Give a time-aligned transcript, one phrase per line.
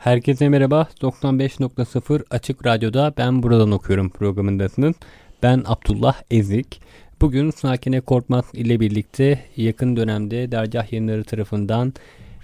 [0.00, 0.88] Herkese merhaba.
[1.02, 4.94] 95.0 Açık Radyo'da Ben Buradan Okuyorum programındasınız.
[5.42, 6.80] Ben Abdullah Ezik.
[7.20, 11.92] Bugün Sakine Korkmaz ile birlikte yakın dönemde Dergah Yayınları tarafından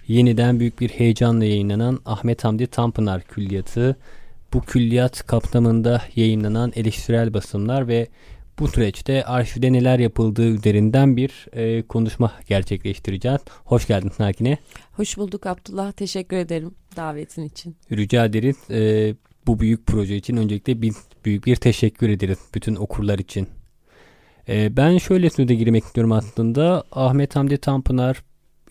[0.09, 3.97] yeniden büyük bir heyecanla yayınlanan Ahmet Hamdi Tanpınar Külliyatı,
[4.53, 8.07] bu külliyat kapsamında yayınlanan eleştirel basımlar ve
[8.59, 13.41] bu süreçte arşivde neler yapıldığı üzerinden bir e, konuşma gerçekleştireceğiz.
[13.65, 14.59] Hoş geldin Sakine.
[14.93, 15.93] Hoş bulduk Abdullah.
[15.93, 17.77] Teşekkür ederim davetin için.
[17.93, 18.57] Rica ederiz.
[18.71, 19.15] E,
[19.47, 23.49] bu büyük proje için öncelikle biz büyük bir teşekkür ederiz bütün okurlar için.
[24.49, 26.85] E, ben şöyle söze girmek istiyorum aslında.
[26.93, 28.23] Ahmet Hamdi Tanpınar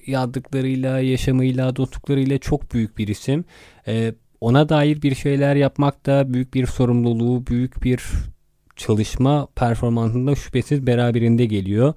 [0.07, 3.45] yazdıklarıyla, yaşamıyla, dostluklarıyla çok büyük bir isim.
[3.87, 8.03] E, ona dair bir şeyler yapmak da büyük bir sorumluluğu, büyük bir
[8.75, 11.93] çalışma performansında şüphesiz beraberinde geliyor.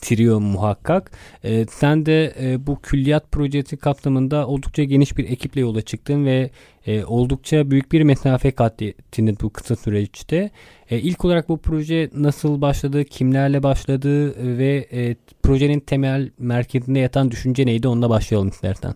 [0.00, 1.10] Trio muhakkak.
[1.44, 6.50] E, sen de e, bu külliyat projesi kapsamında oldukça geniş bir ekiple yola çıktın ve
[6.86, 10.50] e, oldukça büyük bir mesafe kat ettin bu kısa süreçte.
[10.90, 17.30] E, ilk olarak bu proje nasıl başladı, kimlerle başladı ve e, projenin temel merkezinde yatan
[17.30, 18.94] düşünce neydi onunla başlayalım istersen.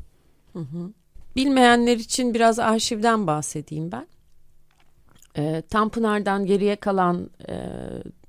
[0.52, 0.92] Hı hı.
[1.36, 4.06] Bilmeyenler için biraz arşivden bahsedeyim ben.
[5.36, 7.54] E, Tanpınar'dan geriye kalan e,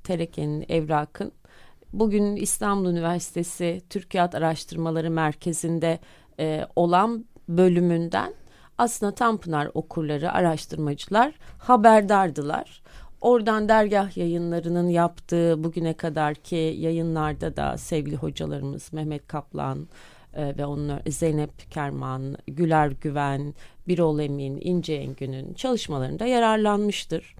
[0.03, 1.31] Tereke'nin, Evrak'ın
[1.93, 5.99] bugün İstanbul Üniversitesi Türkiye Araştırmaları Merkezi'nde
[6.39, 8.33] e, olan bölümünden
[8.77, 12.83] aslında Tanpınar okurları, araştırmacılar haberdardılar.
[13.21, 19.87] Oradan dergah yayınlarının yaptığı bugüne kadarki yayınlarda da sevgili hocalarımız Mehmet Kaplan,
[20.35, 23.53] e, ve onlar Zeynep Kerman, Güler Güven,
[23.87, 27.35] Birol Emin, İnce Engün'ün çalışmalarında yararlanmıştır.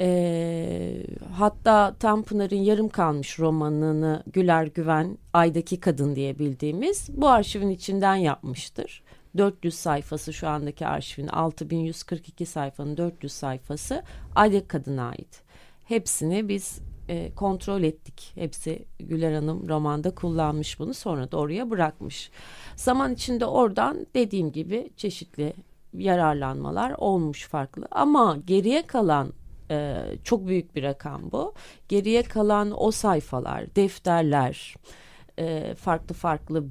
[0.00, 1.02] E,
[1.32, 9.02] hatta Tanpınar'ın yarım kalmış romanını Güler Güven Ay'daki Kadın diye bildiğimiz bu arşivin içinden yapmıştır.
[9.36, 14.02] 400 sayfası şu andaki arşivin 6142 sayfanın 400 sayfası
[14.34, 15.42] Ay'daki Kadın'a ait.
[15.84, 18.32] Hepsini biz e, kontrol ettik.
[18.34, 22.30] Hepsi Güler Hanım romanda kullanmış bunu sonra da oraya bırakmış.
[22.76, 25.54] Zaman içinde oradan dediğim gibi çeşitli
[25.94, 29.32] yararlanmalar olmuş farklı ama geriye kalan
[29.70, 31.54] e, çok büyük bir rakam bu.
[31.88, 34.74] Geriye kalan o sayfalar, defterler,
[35.38, 36.64] e, farklı farklı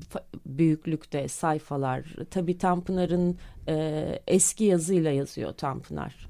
[0.45, 2.15] büyüklükte sayfalar.
[2.31, 3.37] Tabii Tanpınar'ın
[3.67, 6.28] e, eski yazıyla yazıyor Tanpınar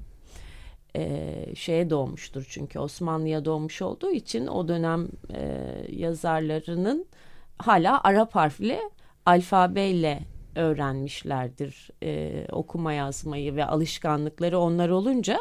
[0.96, 7.06] e, şeye doğmuştur çünkü Osmanlı'ya doğmuş olduğu için o dönem e, yazarlarının
[7.58, 8.80] hala Arap harfli
[9.26, 10.20] alfabeyle
[10.56, 15.38] öğrenmişlerdir e, okuma yazmayı ve alışkanlıkları onlar olunca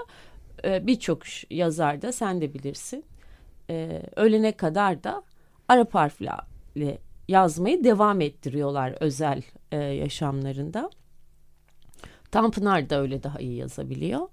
[0.64, 3.06] e, birçok yazar da sen de bilirsin
[3.70, 5.24] e, ölene kadar da
[5.68, 6.32] Arap harfle
[7.28, 10.90] yazmayı devam ettiriyorlar özel e, yaşamlarında.
[12.32, 14.28] Tanpınar da öyle daha iyi yazabiliyor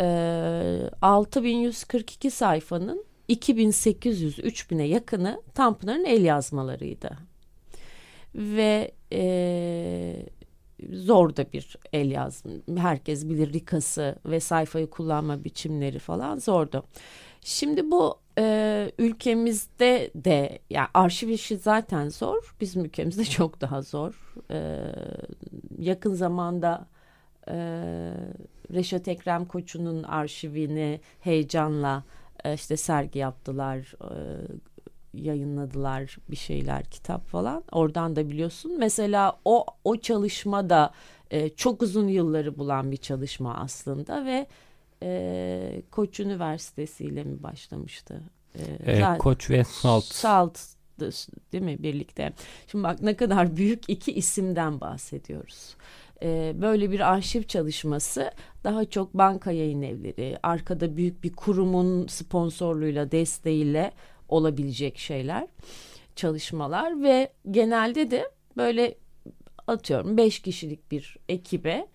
[0.00, 7.10] e, 6142 sayfanın 2800-3000'e yakını Tanpınar'ın el yazmalarıydı.
[8.34, 10.26] Ve e,
[10.92, 12.52] zor da bir el yazma.
[12.76, 16.84] Herkes bilir rikası ve sayfayı kullanma biçimleri falan zordu.
[17.40, 22.54] Şimdi bu e, ülkemizde de yani arşiv işi zaten zor.
[22.60, 24.34] Bizim ülkemizde çok daha zor.
[24.50, 24.78] E,
[25.78, 26.88] yakın zamanda
[27.50, 27.56] e,
[28.74, 32.04] Reşat Ekrem Koçu'nun arşivini heyecanla
[32.44, 34.12] e, işte sergi yaptılar, e,
[35.14, 37.64] yayınladılar bir şeyler, kitap falan.
[37.72, 38.76] Oradan da biliyorsun.
[38.78, 40.92] Mesela o o çalışma da
[41.30, 44.46] e, çok uzun yılları bulan bir çalışma aslında ve
[45.02, 48.22] e, Koç Üniversitesi ile mi başlamıştı?
[48.86, 50.04] E, e, Koç ve Salt.
[50.04, 50.58] Salt
[51.52, 52.32] değil mi birlikte?
[52.66, 55.76] Şimdi bak ne kadar büyük iki isimden bahsediyoruz
[56.22, 58.30] e, böyle bir arşiv çalışması
[58.64, 63.92] daha çok banka yayın evleri, arkada büyük bir kurumun sponsorluğuyla, desteğiyle
[64.28, 65.48] olabilecek şeyler,
[66.16, 68.94] çalışmalar ve genelde de böyle
[69.66, 71.86] atıyorum beş kişilik bir ekibe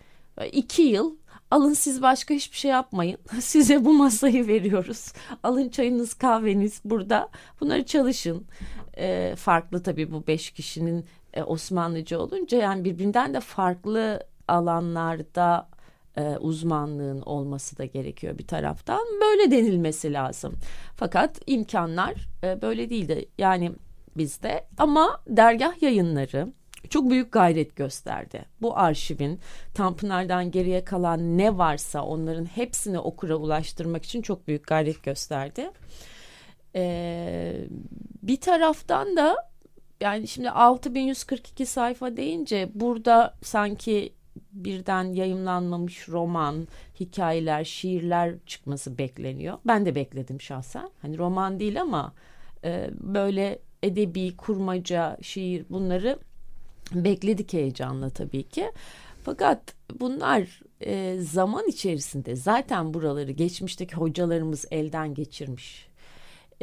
[0.52, 1.16] iki yıl
[1.52, 3.18] alın siz başka hiçbir şey yapmayın.
[3.40, 5.14] Size bu masayı veriyoruz.
[5.44, 7.30] Alın çayınız kahveniz burada.
[7.62, 8.46] Bunları çalışın.
[8.98, 15.68] E, farklı tabii bu beş kişinin e, Osmanlıca olunca yani birbirinden de farklı alanlarda
[16.18, 19.06] e, uzmanlığın olması da gerekiyor bir taraftan.
[19.22, 20.56] Böyle denilmesi lazım.
[20.96, 22.14] Fakat imkanlar
[22.44, 23.26] e, böyle değildi.
[23.38, 23.72] Yani
[24.18, 26.54] bizde ama dergah yayınları
[26.90, 28.46] çok büyük gayret gösterdi.
[28.62, 29.40] Bu arşivin
[29.74, 35.72] Tanpınar'dan geriye kalan ne varsa onların hepsini okura ulaştırmak için çok büyük gayret gösterdi.
[36.76, 37.56] Ee,
[38.24, 39.53] bir taraftan da
[40.04, 44.14] yani şimdi 6142 sayfa deyince burada sanki
[44.52, 46.68] birden yayımlanmamış roman,
[47.00, 49.58] hikayeler, şiirler çıkması bekleniyor.
[49.68, 50.90] Ben de bekledim şahsen.
[51.02, 52.14] Hani roman değil ama
[52.64, 56.20] e, böyle edebi, kurmaca, şiir bunları
[56.92, 58.72] bekledik heyecanla tabii ki.
[59.24, 65.93] Fakat bunlar e, zaman içerisinde zaten buraları geçmişteki hocalarımız elden geçirmiş.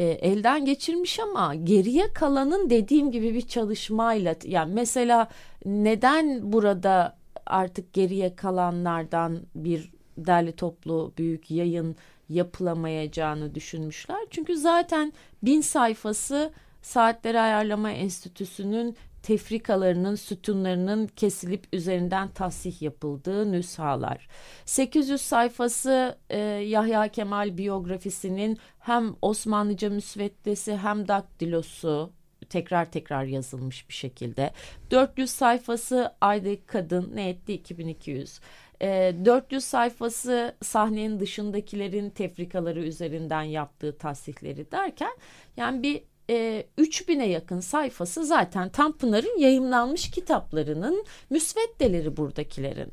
[0.00, 5.28] E, elden geçirmiş ama geriye kalanın dediğim gibi bir çalışmayla yani mesela
[5.64, 7.16] neden burada
[7.46, 11.96] artık geriye kalanlardan bir derli toplu büyük yayın
[12.28, 14.18] yapılamayacağını düşünmüşler.
[14.30, 15.12] Çünkü zaten
[15.42, 16.52] bin sayfası
[16.82, 24.28] Saatleri Ayarlama Enstitüsü'nün tefrikalarının sütunlarının kesilip üzerinden tasih yapıldığı nüshalar.
[24.64, 32.12] 800 sayfası e, Yahya Kemal biyografisinin hem Osmanlıca müsveddesi hem daktilosu
[32.48, 34.50] tekrar tekrar yazılmış bir şekilde.
[34.90, 38.40] 400 sayfası Aydaki Kadın ne etti 2200.
[38.82, 45.12] E, 400 sayfası sahnenin dışındakilerin tefrikaları üzerinden yaptığı tasihleri derken
[45.56, 52.92] yani bir e, 3000'e yakın sayfası zaten Tanpınar'ın yayımlanmış kitaplarının müsveddeleri buradakilerin.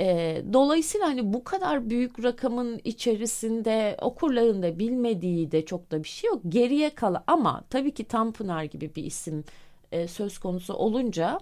[0.00, 6.08] E, dolayısıyla hani bu kadar büyük rakamın içerisinde okurların da bilmediği de çok da bir
[6.08, 6.40] şey yok.
[6.48, 9.44] Geriye kala ama tabii ki Tanpınar gibi bir isim
[9.92, 11.40] e, söz konusu olunca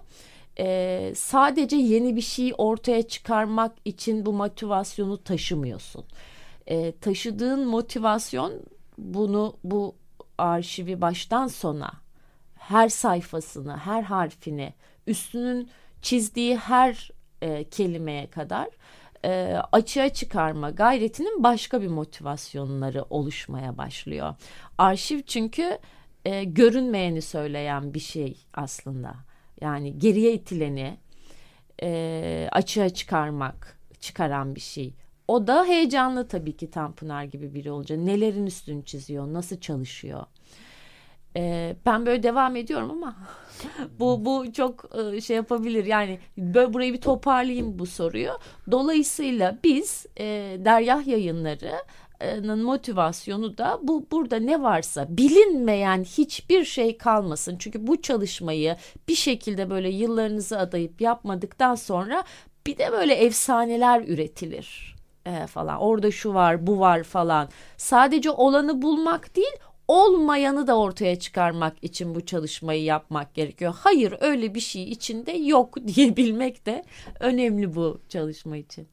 [0.59, 6.05] e, sadece yeni bir şey ortaya çıkarmak için bu motivasyonu taşımıyorsun.
[6.67, 8.53] E, taşıdığın motivasyon
[8.97, 9.95] bunu bu
[10.37, 11.91] arşivi baştan sona
[12.55, 14.73] her sayfasını, her harfini,
[15.07, 15.69] üstünün
[16.01, 18.67] çizdiği her e, kelimeye kadar
[19.25, 24.35] e, açığa çıkarma gayretinin başka bir motivasyonları oluşmaya başlıyor.
[24.77, 25.77] Arşiv çünkü
[26.25, 29.15] e, görünmeyeni söyleyen bir şey aslında.
[29.61, 30.97] Yani geriye itileni
[31.81, 34.93] e, açığa çıkarmak, çıkaran bir şey.
[35.27, 37.97] O da heyecanlı tabii ki Tanpınar gibi biri olunca.
[37.97, 40.25] Nelerin üstünü çiziyor, nasıl çalışıyor.
[41.35, 43.15] Ee, ben böyle devam ediyorum ama
[43.99, 45.85] bu bu çok e, şey yapabilir.
[45.85, 48.31] Yani böyle burayı bir toparlayayım bu soruyu.
[48.71, 50.25] Dolayısıyla biz e,
[50.65, 51.73] Deryah Yayınları
[52.63, 57.57] motivasyonu da bu burada ne varsa bilinmeyen hiçbir şey kalmasın.
[57.59, 58.75] Çünkü bu çalışmayı
[59.07, 62.23] bir şekilde böyle yıllarınızı adayıp yapmadıktan sonra
[62.67, 65.77] bir de böyle efsaneler üretilir e, falan.
[65.79, 67.49] Orada şu var, bu var falan.
[67.77, 69.55] Sadece olanı bulmak değil,
[69.87, 73.75] olmayanı da ortaya çıkarmak için bu çalışmayı yapmak gerekiyor.
[73.77, 76.83] Hayır öyle bir şey içinde yok diyebilmek de
[77.19, 78.87] önemli bu çalışma için.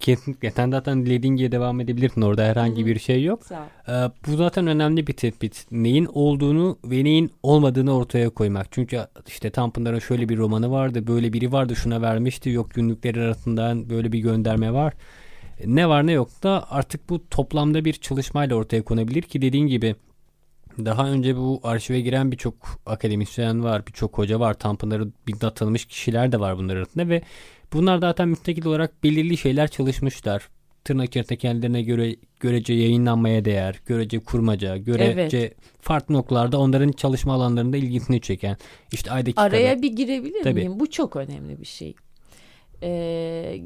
[0.00, 0.50] Kesinlikle.
[0.50, 2.22] Sen zaten dilediğin gibi devam edebilirsin.
[2.22, 2.86] Orada herhangi Hı-hı.
[2.86, 3.42] bir şey yok.
[3.88, 3.92] Ee,
[4.26, 5.66] bu zaten önemli bir tespit.
[5.70, 8.66] Neyin olduğunu ve neyin olmadığını ortaya koymak.
[8.70, 11.06] Çünkü işte Tanpınar'ın şöyle bir romanı vardı.
[11.06, 12.50] Böyle biri vardı şuna vermişti.
[12.50, 14.94] Yok günlükleri arasından böyle bir gönderme var
[15.64, 19.96] ne var ne yok da artık bu toplamda bir çalışmayla ortaya konabilir ki dediğin gibi
[20.84, 22.54] daha önce bu arşive giren birçok
[22.86, 27.22] akademisyen var, birçok hoca var, Tanpınar'ı bizzat tanımış kişiler de var bunlar arasında ve
[27.72, 30.48] bunlar zaten müstakil olarak belirli şeyler çalışmışlar.
[30.84, 35.56] Tırnak içerisinde kendilerine göre görece yayınlanmaya değer, görece kurmaca, görece evet.
[35.80, 38.56] farklı noktalarda onların çalışma alanlarında ilgisini çeken.
[38.92, 39.82] işte aydaki Araya kadar.
[39.82, 40.54] bir girebilir Tabii.
[40.54, 40.80] miyim?
[40.80, 41.94] Bu çok önemli bir şey.
[42.82, 43.60] Ee,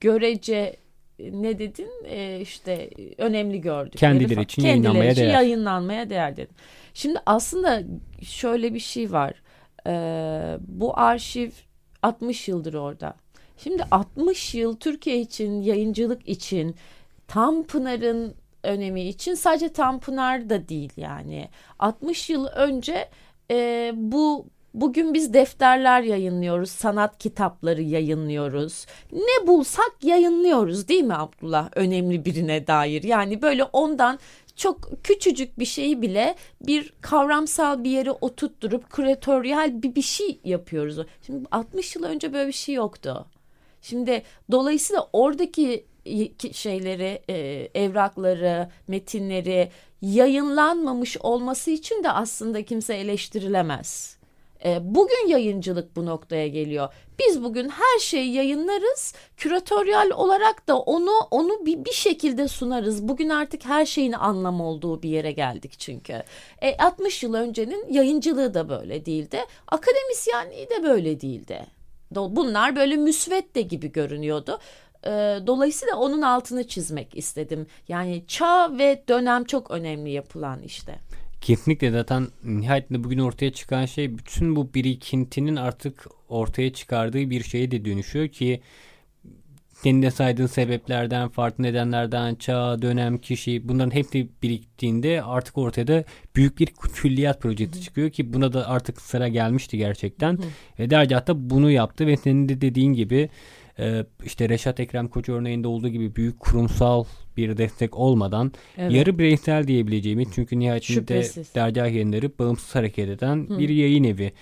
[0.00, 0.76] görece
[1.18, 3.98] ne dedin e, işte önemli gördük.
[3.98, 5.32] Kendileri için kendileri yayınlanmaya için değer.
[5.32, 6.56] yayınlanmaya değer dedin.
[6.94, 7.82] Şimdi aslında
[8.22, 9.42] şöyle bir şey var.
[9.86, 11.50] Ee, bu arşiv
[12.02, 13.14] 60 yıldır orada.
[13.58, 16.76] Şimdi 60 yıl Türkiye için yayıncılık için
[17.28, 21.48] Tanpınar'ın önemi için sadece Tanpınar da değil yani
[21.78, 23.08] 60 yıl önce
[23.50, 28.86] e, bu Bugün biz defterler yayınlıyoruz, sanat kitapları yayınlıyoruz.
[29.12, 31.70] Ne bulsak yayınlıyoruz değil mi Abdullah?
[31.74, 33.02] Önemli birine dair.
[33.02, 34.18] Yani böyle ondan
[34.56, 41.06] çok küçücük bir şeyi bile bir kavramsal bir yere oturtturup küratöryel bir bir şey yapıyoruz.
[41.26, 43.26] Şimdi 60 yıl önce böyle bir şey yoktu.
[43.82, 45.84] Şimdi dolayısıyla oradaki
[46.52, 49.70] şeyleri, e, evrakları, metinleri
[50.02, 54.17] yayınlanmamış olması için de aslında kimse eleştirilemez.
[54.64, 56.88] E, bugün yayıncılık bu noktaya geliyor.
[57.18, 59.14] Biz bugün her şeyi yayınlarız.
[59.36, 63.08] Küratöryal olarak da onu onu bir, bir şekilde sunarız.
[63.08, 66.22] Bugün artık her şeyin anlam olduğu bir yere geldik çünkü.
[66.62, 69.44] E, 60 yıl öncenin yayıncılığı da böyle değildi.
[69.68, 71.66] Akademisyenliği de böyle değildi.
[72.10, 74.58] Bunlar böyle müsvedde gibi görünüyordu.
[75.04, 75.10] E,
[75.46, 77.66] dolayısıyla onun altını çizmek istedim.
[77.88, 80.98] Yani çağ ve dönem çok önemli yapılan işte.
[81.40, 87.70] Kesinlikle zaten nihayetinde bugün ortaya çıkan şey bütün bu birikintinin artık ortaya çıkardığı bir şeye
[87.70, 88.60] de dönüşüyor ki
[89.82, 96.04] senin de saydığın sebeplerden, farklı nedenlerden, çağ, dönem, kişi bunların hepsi biriktiğinde artık ortaya da
[96.36, 97.82] büyük bir külliyat projesi Hı-hı.
[97.82, 100.32] çıkıyor ki buna da artık sıra gelmişti gerçekten.
[100.32, 100.46] Hı-hı.
[100.78, 103.28] Ve Dercat da bunu yaptı ve senin de dediğin gibi
[103.78, 107.04] e, işte Reşat Ekrem Koç örneğinde olduğu gibi büyük kurumsal
[107.36, 108.92] bir destek olmadan evet.
[108.92, 111.22] yarı bireysel diyebileceğimiz çünkü nihayetinde
[111.54, 113.58] dergah yayınları bağımsız hareket eden Hı.
[113.58, 114.32] bir yayın evi.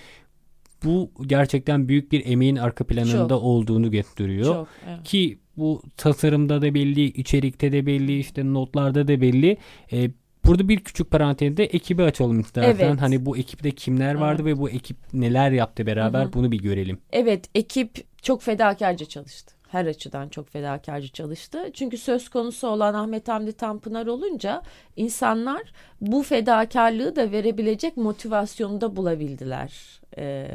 [0.84, 3.42] Bu gerçekten büyük bir emeğin arka planında Çok.
[3.42, 4.54] olduğunu gösteriyor.
[4.54, 5.04] Çok, evet.
[5.04, 9.56] Ki bu tasarımda da belli, içerikte de belli, işte notlarda da belli.
[9.92, 10.10] E,
[10.46, 12.88] Burada bir küçük parantezde ekibi açalım istersen.
[12.88, 13.00] Evet.
[13.00, 14.56] Hani bu ekipte kimler vardı evet.
[14.56, 16.32] ve bu ekip neler yaptı beraber Hı-hı.
[16.32, 16.98] bunu bir görelim.
[17.12, 21.70] Evet ekip çok fedakarca çalıştı her açıdan çok fedakarcı çalıştı.
[21.72, 24.62] Çünkü söz konusu olan Ahmet Hamdi Tanpınar olunca
[24.96, 25.62] insanlar
[26.00, 30.46] bu fedakarlığı da verebilecek motivasyonu da bulabildiler e,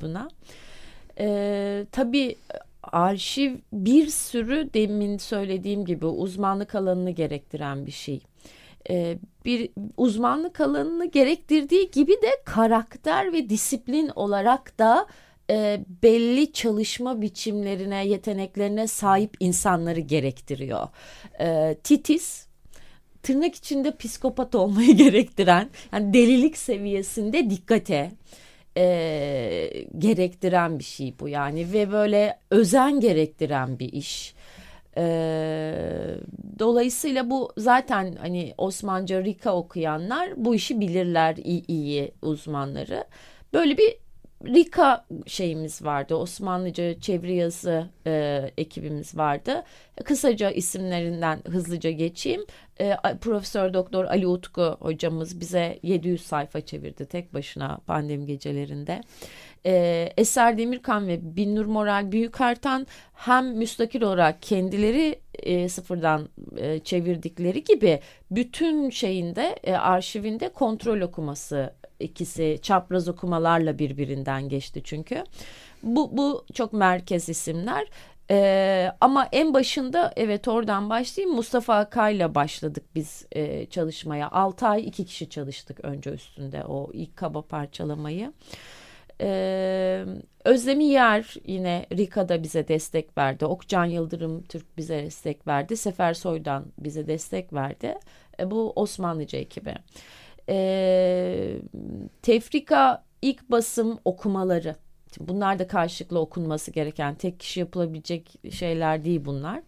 [0.00, 0.28] buna.
[1.18, 2.36] E, tabii
[2.82, 8.20] arşiv bir sürü demin söylediğim gibi uzmanlık alanını gerektiren bir şey.
[8.90, 15.06] E, bir uzmanlık alanını gerektirdiği gibi de karakter ve disiplin olarak da
[15.50, 20.88] e, belli çalışma biçimlerine, yeteneklerine sahip insanları gerektiriyor.
[21.40, 22.46] E, titiz,
[23.22, 28.10] tırnak içinde psikopat olmayı gerektiren, yani delilik seviyesinde dikkate
[28.76, 34.34] e, gerektiren bir şey bu yani ve böyle özen gerektiren bir iş.
[34.96, 35.04] E,
[36.58, 43.04] dolayısıyla bu zaten hani Osmanlıca Rika okuyanlar bu işi bilirler iyi, iyi uzmanları.
[43.52, 44.03] Böyle bir
[44.46, 46.14] Rika şeyimiz vardı.
[46.14, 49.64] Osmanlıca çeviri yazı e, ekibimiz vardı.
[50.04, 52.40] Kısaca isimlerinden hızlıca geçeyim.
[52.80, 59.00] E, Profesör Doktor Ali Utku hocamız bize 700 sayfa çevirdi tek başına pandemi gecelerinde.
[59.66, 67.64] E, Eser Demirkan ve Binnur Moral Büyükartan hem müstakil olarak kendileri e, sıfırdan e, çevirdikleri
[67.64, 75.24] gibi bütün şeyinde e, arşivinde kontrol okuması ikisi çapraz okumalarla birbirinden geçti çünkü.
[75.82, 77.86] Bu, bu çok merkez isimler.
[78.30, 84.30] Ee, ama en başında evet oradan başlayayım Mustafa Akay'la başladık biz e, çalışmaya.
[84.30, 88.32] 6 ay iki kişi çalıştık önce üstünde o ilk kaba parçalamayı.
[89.20, 90.04] Ee,
[90.44, 93.46] Özlemi Yer yine Rika'da bize destek verdi.
[93.46, 95.76] Okcan Yıldırım Türk bize destek verdi.
[95.76, 97.94] Sefer Soydan bize destek verdi.
[98.40, 99.74] E, bu Osmanlıca ekibi
[100.48, 101.56] e,
[102.22, 104.76] tefrika ilk basım okumaları.
[105.20, 109.62] Bunlar da karşılıklı okunması gereken tek kişi yapılabilecek şeyler değil bunlar.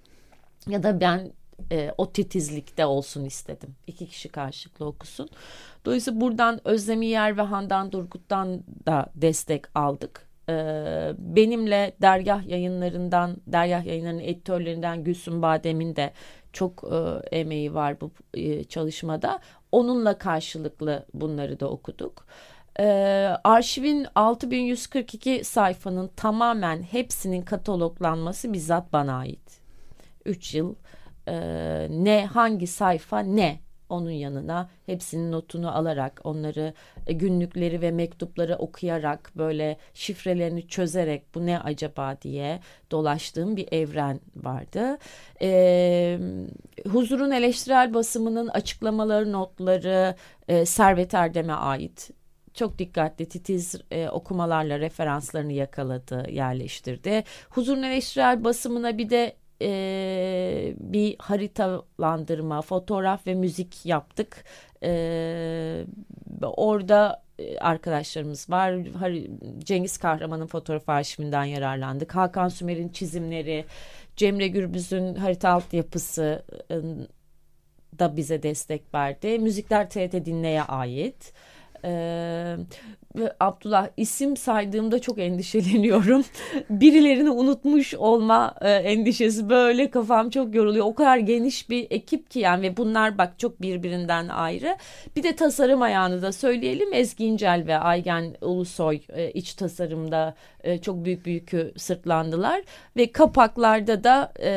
[0.68, 1.32] Ya da ben
[1.72, 3.74] e, o titizlikte olsun istedim.
[3.86, 5.28] İki kişi karşılıklı okusun.
[5.84, 10.26] Dolayısıyla buradan Özlemi Yer ve Handan Durgut'tan da destek aldık.
[10.48, 16.12] Ee, benimle dergah yayınlarından, dergah yayınlarının editörlerinden Gülsüm Badem'in de
[16.52, 16.96] çok e,
[17.36, 19.40] emeği var bu e, çalışmada.
[19.72, 22.26] Onunla karşılıklı bunları da okuduk.
[22.78, 22.84] E,
[23.44, 29.60] arşivin 6142 sayfanın tamamen hepsinin kataloglanması bizzat bana ait.
[30.24, 30.74] 3 yıl
[31.28, 36.74] e, ne hangi sayfa ne onun yanına hepsinin notunu alarak onları
[37.06, 44.20] e, günlükleri ve mektupları okuyarak böyle şifrelerini çözerek bu ne acaba diye dolaştığım bir evren
[44.36, 44.98] vardı.
[45.42, 46.18] E,
[46.88, 50.14] Huzur'un eleştirel basımının açıklamaları notları
[50.48, 52.10] e, Servet Erdem'e ait
[52.54, 57.24] çok dikkatli titiz e, okumalarla referanslarını yakaladı, yerleştirdi.
[57.50, 64.44] Huzurun eleştirel basımına bir de e, bir haritalandırma, fotoğraf ve müzik yaptık.
[64.82, 65.84] E,
[66.42, 67.22] orada
[67.60, 68.74] arkadaşlarımız var.
[69.58, 72.14] Cengiz Kahraman'ın fotoğraf arşivinden yararlandık.
[72.14, 73.64] Hakan Sümer'in çizimleri,
[74.16, 76.44] Cemre Gürbüz'ün harita altyapısı
[77.98, 79.38] da bize destek verdi.
[79.38, 81.32] Müzikler TRT Dinle'ye ait.
[81.84, 82.56] Ee,
[83.40, 86.24] Abdullah isim saydığımda çok endişeleniyorum.
[86.70, 90.86] Birilerini unutmuş olma e, endişesi böyle kafam çok yoruluyor.
[90.86, 94.76] O kadar geniş bir ekip ki yani ve bunlar bak çok birbirinden ayrı.
[95.16, 96.94] Bir de tasarım ayağını da söyleyelim.
[96.94, 102.62] Ezgi İncel ve Aygen Ulusoy e, iç tasarımda e, çok büyük büyük sırtlandılar.
[102.96, 104.48] Ve kapaklarda da e,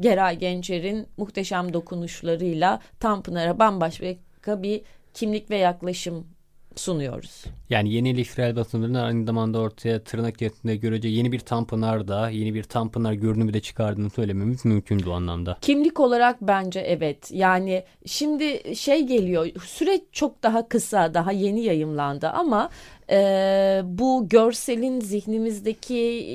[0.00, 4.80] Geray Gencer'in muhteşem dokunuşlarıyla Tanpınar'a bambaşka bir
[5.18, 6.26] kimlik ve yaklaşım
[6.76, 7.44] sunuyoruz.
[7.70, 12.54] Yani yeni eleştirel basınların aynı zamanda ortaya tırnak içerisinde görece yeni bir Tanpınar da yeni
[12.54, 15.58] bir Tanpınar görünümü de çıkardığını söylememiz mümkün bu anlamda.
[15.60, 17.30] Kimlik olarak bence evet.
[17.32, 22.70] Yani şimdi şey geliyor süreç çok daha kısa daha yeni yayımlandı ama
[23.10, 25.94] e, bu görselin zihnimizdeki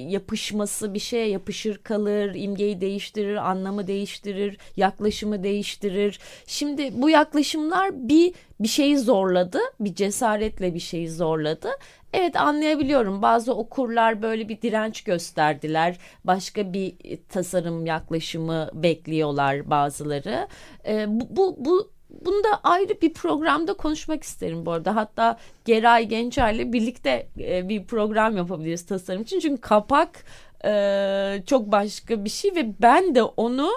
[0.09, 6.19] yapışması bir şeye yapışır kalır, imgeyi değiştirir, anlamı değiştirir, yaklaşımı değiştirir.
[6.47, 11.69] Şimdi bu yaklaşımlar bir bir şeyi zorladı, bir cesaretle bir şeyi zorladı.
[12.13, 13.21] Evet anlayabiliyorum.
[13.21, 15.97] Bazı okurlar böyle bir direnç gösterdiler.
[16.23, 16.95] Başka bir
[17.29, 20.47] tasarım yaklaşımı bekliyorlar bazıları.
[20.87, 24.95] E, bu, bu, bu bunu da ayrı bir programda konuşmak isterim bu arada.
[24.95, 29.39] Hatta Geray Gençer'le birlikte e, bir program yapabiliriz tasarım için.
[29.39, 30.25] Çünkü kapak
[30.65, 33.69] e, çok başka bir şey ve ben de onu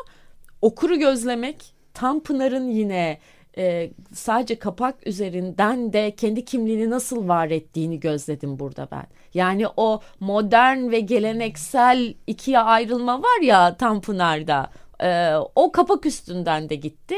[0.63, 3.19] okuru gözlemek, Tanpınar'ın yine
[3.59, 9.07] e, sadece kapak üzerinden de kendi kimliğini nasıl var ettiğini gözledim burada ben.
[9.35, 14.71] Yani o modern ve geleneksel ikiye ayrılma var ya Tanpınar'da.
[15.01, 17.17] E, o kapak üstünden de gitti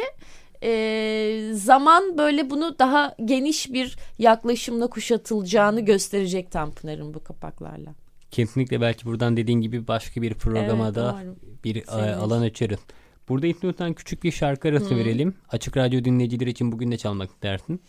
[0.62, 7.95] e, zaman böyle bunu daha geniş bir yaklaşımla kuşatılacağını gösterecek Tanpınar'ın bu kapaklarla.
[8.31, 11.17] Kesinlikle belki buradan dediğin gibi başka bir programa evet, da
[11.65, 12.12] bir Sevinir.
[12.12, 12.81] alan açarız.
[13.29, 14.99] Burada İpnot'tan küçük bir şarkı arası hmm.
[14.99, 15.35] verelim.
[15.49, 17.83] Açık Radyo dinleyicileri için bugün ne çalmak istersin?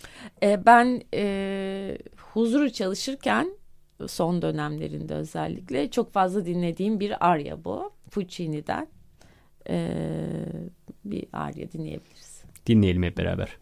[0.44, 3.58] Ee, ben e, huzuru çalışırken
[4.08, 7.92] son dönemlerinde özellikle çok fazla dinlediğim bir arya bu.
[8.12, 8.88] Puccini'den
[9.70, 9.90] e,
[11.06, 12.29] bir arya dinleyebiliriz.
[12.70, 13.58] Dinleyelim hep beraber.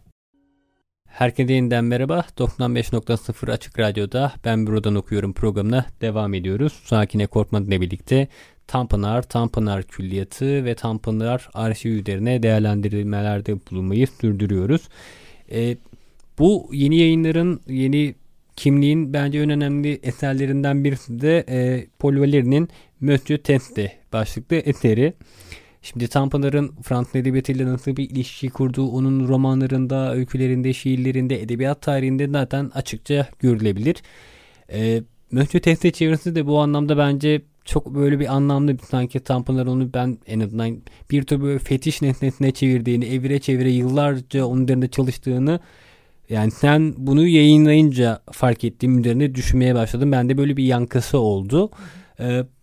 [1.06, 2.24] Herkese yeniden merhaba.
[2.38, 6.72] 95.0 Açık Radyo'da Ben Buradan Okuyorum programına devam ediyoruz.
[6.84, 8.28] Sakine Korkmaz'la birlikte
[8.66, 14.88] Tanpınar, Tanpınar Külliyatı ve Tanpınar arşiv üzerine değerlendirmelerde bulunmayı sürdürüyoruz.
[15.50, 15.76] E,
[16.38, 18.14] bu yeni yayınların, yeni
[18.56, 22.68] kimliğin bence en önemli eserlerinden birisi de e, Paul Valéry'nin
[23.00, 25.14] Monsieur Teste başlıklı eseri.
[25.90, 32.70] Şimdi Tanpınar'ın Fransız edebiyatıyla nasıl bir ilişki kurduğu onun romanlarında, öykülerinde, şiirlerinde, edebiyat tarihinde zaten
[32.74, 33.96] açıkça görülebilir.
[34.72, 39.94] E, Möhtü Teste çevirisi de bu anlamda bence çok böyle bir anlamlı sanki Tanpınar onu
[39.94, 40.78] ben en azından
[41.10, 45.60] bir tür böyle fetiş nesnesine çevirdiğini, evire çevire yıllarca onun üzerinde çalıştığını
[46.28, 50.12] yani sen bunu yayınlayınca fark ettiğim üzerine düşünmeye başladım.
[50.12, 51.70] Bende böyle bir yankısı oldu.
[51.70, 52.07] Hı ee,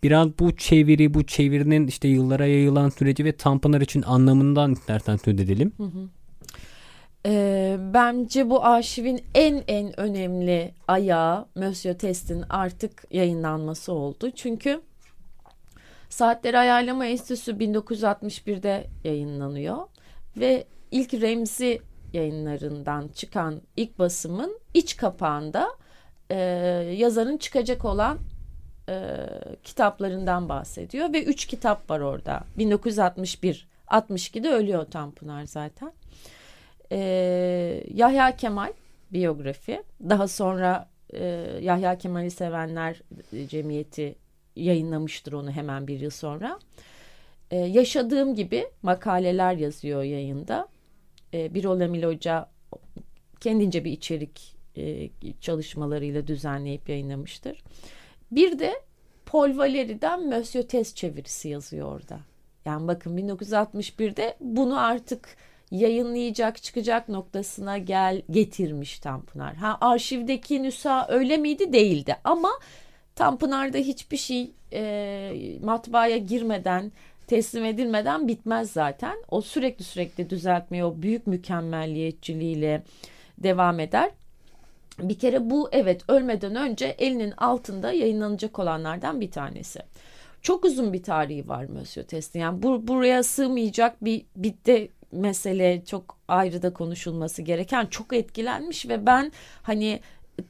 [0.04, 5.40] biraz bu çeviri, bu çevirinin işte yıllara yayılan süreci ve Tanpınar için anlamından istersen söz
[5.40, 5.72] edelim.
[7.26, 14.32] E, bence bu arşivin en en önemli ayağı Monsieur Test'in artık yayınlanması oldu.
[14.36, 14.82] Çünkü
[16.10, 19.78] Saatleri Ayarlama Enstitüsü 1961'de yayınlanıyor
[20.38, 21.82] ve ilk Remzi
[22.14, 25.70] yayınlarından çıkan ilk basımın iç kapağında
[26.30, 26.38] e,
[26.98, 28.18] yazarın çıkacak olan
[28.90, 29.28] e,
[29.64, 32.44] kitaplarından bahsediyor ve üç kitap var orada.
[32.58, 35.94] 1961, 62'de ölüyor Tanpınar zaten.
[36.92, 36.98] E,
[37.94, 38.74] Yahya Kemal
[39.14, 39.84] biyografi.
[40.10, 41.26] Daha sonra e,
[41.62, 43.02] Yahya Kemal'i sevenler
[43.48, 44.16] cemiyeti
[44.56, 46.60] yayınlamıştır onu hemen bir yıl sonra.
[47.52, 50.68] E, yaşadığım gibi makaleler yazıyor yayında.
[51.34, 52.50] E, Birol Emil Hoca
[53.40, 55.10] kendince bir içerik e,
[55.42, 57.64] çalışmalarıyla düzenleyip yayınlamıştır.
[58.32, 58.74] Bir de
[59.26, 62.20] Paul Valéry'den Monsieur Test çevirisi yazıyor orada.
[62.66, 65.38] Yani bakın 1961'de bunu artık
[65.72, 69.56] yayınlayacak çıkacak noktasına gel getirmiş Tanpınar.
[69.56, 71.74] Ha arşivdeki nüsa öyle miydi?
[71.74, 72.50] Değildi ama
[73.16, 75.32] Tanpınar'da hiçbir şey e,
[75.64, 76.92] matbaaya girmeden
[77.28, 79.18] teslim edilmeden bitmez zaten.
[79.30, 82.84] O sürekli sürekli düzeltmeye o büyük mükemmelliyetçiliğiyle
[83.38, 84.12] devam eder
[85.00, 89.80] bir kere bu evet ölmeden önce elinin altında yayınlanacak olanlardan bir tanesi.
[90.42, 92.40] Çok uzun bir tarihi var Monsieur Test'in.
[92.40, 98.90] Yani bu, buraya sığmayacak bir, bir de mesele çok ayrı da konuşulması gereken çok etkilenmiş
[98.90, 99.32] ve ben
[99.62, 100.00] hani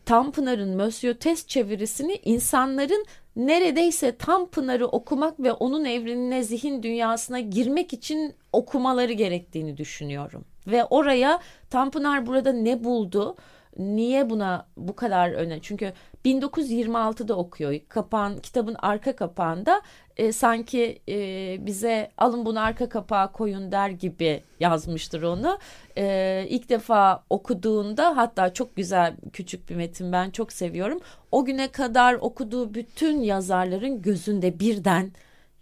[0.06, 3.06] Tanpınar'ın Monsieur Test çevirisini insanların
[3.36, 10.46] neredeyse Tanpınar'ı okumak ve onun evrenine zihin dünyasına girmek için okumaları gerektiğini düşünüyorum.
[10.68, 13.36] Ve oraya Tanpınar burada ne buldu?
[13.78, 15.60] Niye buna bu kadar öne?
[15.62, 15.94] Çünkü
[16.26, 17.80] 1926'da okuyor.
[17.90, 19.82] Kapağın, kitabın arka kapağında
[20.18, 21.18] e, sanki e,
[21.66, 25.60] bize alın bunu arka kapağa koyun der gibi yazmıştır onu.
[25.98, 31.00] E, ilk defa okuduğunda hatta çok güzel küçük bir metin ben çok seviyorum.
[31.32, 35.12] O güne kadar okuduğu bütün yazarların gözünde birden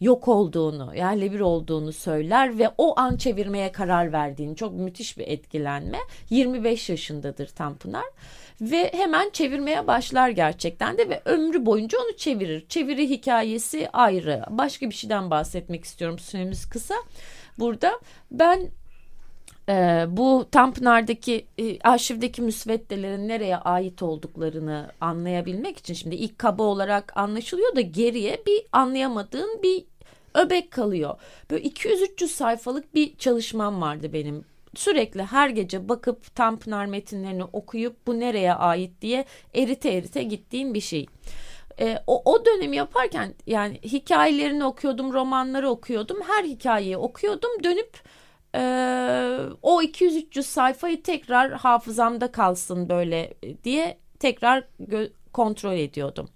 [0.03, 5.27] yok olduğunu, yerle bir olduğunu söyler ve o an çevirmeye karar verdiğini çok müthiş bir
[5.27, 5.97] etkilenme.
[6.29, 8.05] 25 yaşındadır Tanpınar
[8.61, 12.65] ve hemen çevirmeye başlar gerçekten de ve ömrü boyunca onu çevirir.
[12.69, 14.43] Çeviri hikayesi ayrı.
[14.49, 16.95] Başka bir şeyden bahsetmek istiyorum süremiz kısa.
[17.59, 17.99] Burada
[18.31, 18.69] ben
[19.69, 27.17] e, bu Tanpınar'daki e, arşivdeki müsveddelerin nereye ait olduklarını anlayabilmek için şimdi ilk kaba olarak
[27.17, 29.85] anlaşılıyor da geriye bir anlayamadığın bir
[30.35, 31.15] öbek kalıyor.
[31.51, 34.45] Böyle 200-300 sayfalık bir çalışmam vardı benim.
[34.75, 40.81] Sürekli her gece bakıp Tanpınar metinlerini okuyup bu nereye ait diye erite erite gittiğim bir
[40.81, 41.05] şey.
[41.79, 46.17] E, o, o dönemi yaparken yani hikayelerini okuyordum, romanları okuyordum.
[46.27, 47.63] Her hikayeyi okuyordum.
[47.63, 47.99] Dönüp
[48.55, 48.59] e,
[49.61, 54.67] o 200-300 sayfayı tekrar hafızamda kalsın böyle diye tekrar
[55.33, 56.29] kontrol ediyordum.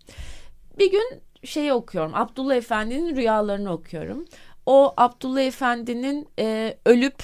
[0.79, 2.15] Bir gün şeyi okuyorum.
[2.15, 4.25] Abdullah Efendi'nin rüyalarını okuyorum.
[4.65, 7.23] O Abdullah Efendi'nin e, ölüp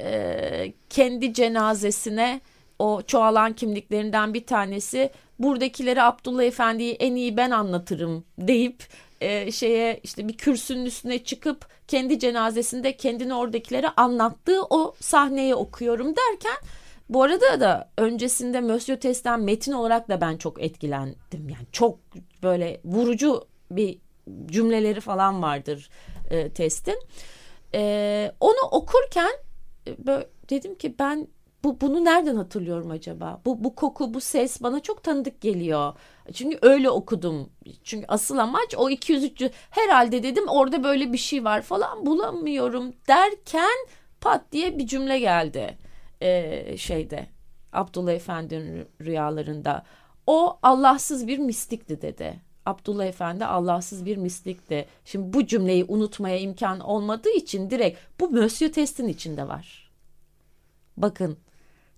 [0.00, 2.40] e, kendi cenazesine
[2.78, 8.84] o çoğalan kimliklerinden bir tanesi buradakileri Abdullah Efendi'yi en iyi ben anlatırım deyip
[9.20, 16.06] e, şeye işte bir kürsünün üstüne çıkıp kendi cenazesinde kendini oradakilere anlattığı o sahneyi okuyorum
[16.06, 16.56] derken
[17.08, 21.48] bu arada da öncesinde Monsieur Test'ten metin olarak da ben çok etkilendim.
[21.48, 21.98] Yani çok
[22.42, 23.98] böyle vurucu bir
[24.46, 25.90] cümleleri falan vardır
[26.30, 26.98] e, testin.
[27.74, 29.32] E, onu okurken
[29.86, 31.28] e, böyle dedim ki ben
[31.64, 33.40] bu bunu nereden hatırlıyorum acaba?
[33.44, 35.92] Bu bu koku, bu ses bana çok tanıdık geliyor.
[36.32, 37.50] Çünkü öyle okudum.
[37.84, 42.92] Çünkü asıl amaç o 200 300 herhalde dedim orada böyle bir şey var falan bulamıyorum
[43.08, 43.86] derken
[44.20, 45.78] pat diye bir cümle geldi.
[46.22, 47.26] Ee, şeyde
[47.72, 49.84] Abdullah Efendi'nin rüyalarında.
[50.26, 52.40] O Allahsız bir mistikti dedi.
[52.66, 54.86] Abdullah Efendi Allahsız bir mistikti.
[55.04, 59.90] Şimdi bu cümleyi unutmaya imkan olmadığı için direkt bu Monsieur Test'in içinde var.
[60.96, 61.38] Bakın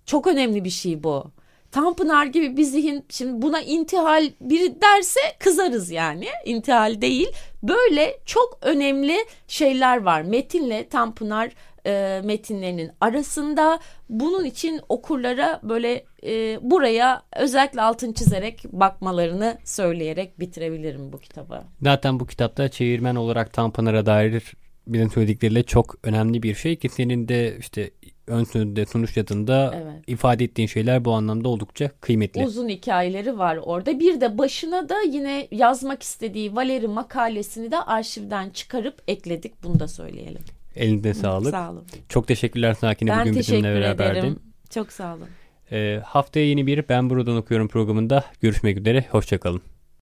[0.05, 1.31] çok önemli bir şey bu.
[1.71, 6.27] Tanpınar gibi bir zihin şimdi buna intihal biri derse kızarız yani.
[6.45, 7.27] İntihal değil.
[7.63, 10.21] Böyle çok önemli şeyler var.
[10.21, 11.51] Metinle Tanpınar
[11.85, 13.79] e, metinlerinin arasında.
[14.09, 21.63] Bunun için okurlara böyle e, buraya özellikle altın çizerek bakmalarını söyleyerek bitirebilirim bu kitabı.
[21.81, 24.43] Zaten bu kitapta çevirmen olarak Tanpınar'a dair
[24.87, 27.91] bizim söyledikleriyle çok önemli bir şey ki senin de işte
[28.27, 30.03] ön sözde sonuç yazında evet.
[30.07, 32.45] ifade ettiğin şeyler bu anlamda oldukça kıymetli.
[32.45, 33.99] Uzun hikayeleri var orada.
[33.99, 39.63] Bir de başına da yine yazmak istediği Valeri makalesini de arşivden çıkarıp ekledik.
[39.63, 40.41] Bunu da söyleyelim.
[40.75, 41.51] Elinde sağlık.
[41.51, 41.83] Sağ olun.
[42.09, 44.19] Çok teşekkürler Sakin'e bugün bizimle beraberdin.
[44.19, 44.39] ederim.
[44.69, 45.27] Çok sağ olun.
[45.71, 49.05] Ee, haftaya yeni bir Ben Buradan Okuyorum programında görüşmek üzere.
[49.11, 49.61] Hoşçakalın.